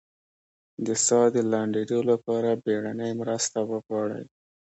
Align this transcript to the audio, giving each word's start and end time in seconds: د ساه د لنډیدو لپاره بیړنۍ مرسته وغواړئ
د 0.85 0.87
ساه 1.05 1.27
د 1.35 1.37
لنډیدو 1.51 1.99
لپاره 2.11 2.49
بیړنۍ 2.65 3.11
مرسته 3.21 3.57
وغواړئ 3.71 4.25